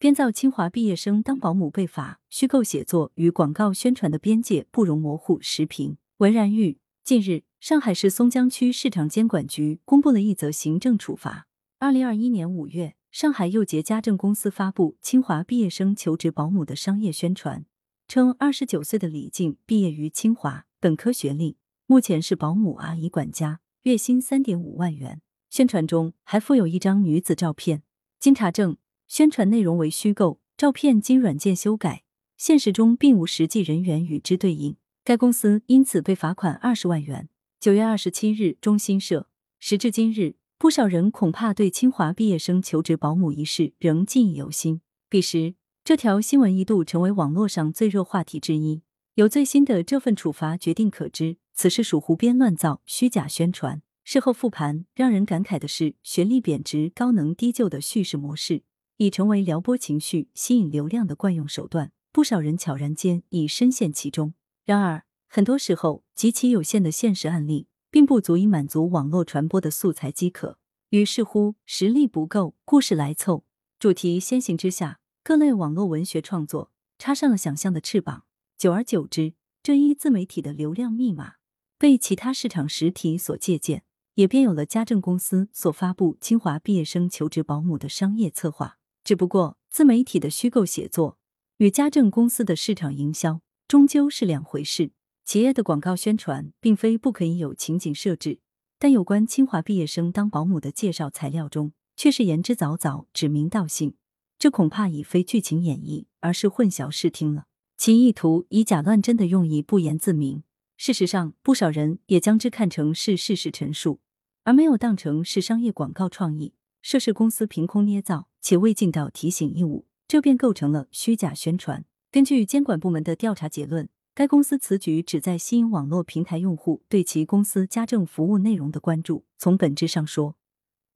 [0.00, 5.40] 编造清华毕业生当保姆被罚，虚构写作与广告宣传的边界不容模糊。
[5.40, 6.78] 时评文然玉。
[7.02, 11.48] 近日，上海市松江区市场监管局公布了一则行政处罚。
[11.80, 17.66] 二零二一年五月，上海佑杰家政公司发布清华毕业生求职保姆的商业宣传，
[18.06, 21.56] 称二十九岁的李静毕业于清华，本科学历，
[21.86, 25.20] 目前是保姆阿姨管家，月薪三点五万元。
[25.50, 27.82] 宣传中还附有一张女子照片。
[28.20, 28.76] 经查证，
[29.08, 32.04] 宣传内容为虚构，照片经软件修改，
[32.36, 34.76] 现实中并无实际人员与之对应。
[35.02, 37.30] 该公司因此被罚款二十万元。
[37.58, 39.26] 九月二十七日，中新社。
[39.58, 44.82] 时至今日，不少人恐怕对清华毕业生求职保姆一事仍记忆犹新。
[45.08, 48.82] 彼时，这条新闻一度成为网络上最热话题之一。
[49.14, 53.80] 有最新的这份处罚决定可知，此事属胡编乱造、虚假宣传。
[54.04, 58.62] 事后复盘，让人感慨的是，学历贬值、高能低就的叙事模式
[58.98, 61.90] 已成为撩拨情绪、吸引流量的惯用手段。
[62.12, 64.34] 不少人悄然间已深陷其中。
[64.64, 70.58] 然而，很多时候，极其有限的现实案例，并不足以满足网络传播的素材饥渴。
[70.90, 73.44] 于是乎，实力不够，故事来凑，
[73.78, 78.24] 主题先行之下，各类网络文学创作插上了想象的翅膀。
[78.56, 81.34] 久而久之，这一自媒体的流量密码
[81.78, 83.84] 被其他市场实体所借鉴，
[84.14, 88.78] 也便有了家政公司所发布清华毕业生求职保姆的商业策划。
[89.08, 91.16] 只不过，自媒体的虚构写作
[91.56, 93.40] 与家政公司的市场营销。
[93.66, 94.90] 终究是两回事。
[95.24, 98.40] 企业的广告宣传并非不可以有情景设置，
[98.78, 103.94] 但有关清华毕业生当保姆的介绍材料中，却是言之凿凿、指名道姓。
[104.38, 107.46] 这恐怕已非剧情演绎，而是混淆视听了。
[107.78, 110.42] 其意图以假乱真的用意不言自明。
[110.76, 114.00] 事实上，不少人也将之看成是事实陈述，
[114.44, 116.52] 而没有当成是商业广告创意。
[116.80, 121.84] 涉事公司凭空捏造且未尽到提醒义务，这便构成了虚假宣传。
[122.10, 129.26] 根据监管部门的调查结论，该公司此举旨在吸引网络平台用户对其公司家政服务内容的关注。
[129.36, 130.36] 从本质上说，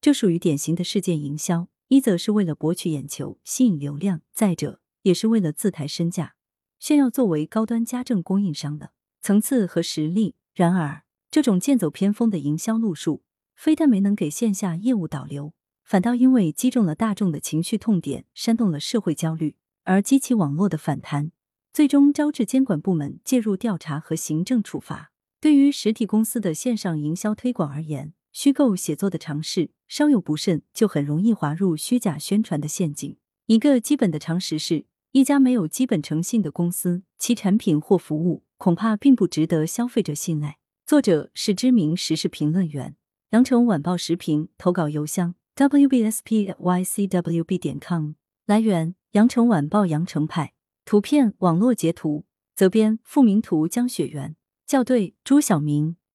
[0.00, 6.34] 这属于典型的事件营销，一则是为了博取眼球、吸引流量，再者也是为了自抬身价，
[6.78, 10.34] 炫耀作为高端家政供应商的层次和实力。
[10.54, 13.22] 然而，这种剑走偏锋的营销路数，
[13.54, 15.52] 非但没能给线下业务导流，
[15.84, 19.56] 反倒因为击中了大众的情绪痛点，煽动了社会焦虑。
[19.84, 21.32] 而激起网络的反弹，
[21.72, 25.10] 最终招致监管部门介入调查和行政处罚。
[25.40, 33.16] 对于实体公司的线上营销推广而言，虚构写作的尝试稍有不慎，就很容易滑入虚假宣传的陷阱。
[33.46, 40.58] 一个基本的常识是，一家没有基本诚信的公司，其产品或服务恐怕并不值得消费者信赖。
[40.86, 42.94] 作者是知名时事评论员，
[43.30, 48.12] 羊城晚报时评投稿邮箱：wbspycwb 点 com。
[48.46, 48.94] 来源。
[49.12, 50.54] 羊城晚报羊城派
[50.86, 52.24] 图片网络截图，
[52.54, 54.36] 责编付明图江雪源
[54.66, 55.96] 校对朱晓明。